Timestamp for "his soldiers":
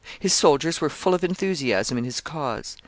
0.19-0.81